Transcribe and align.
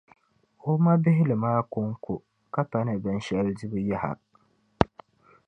o 0.69 0.71
ma 0.83 0.93
bihili 1.03 1.35
maa 1.43 1.61
kɔŋko 1.71 2.13
ka 2.53 2.61
pani 2.71 2.93
binshɛli 3.03 3.51
dibu 3.59 3.77
yaha. 3.89 4.11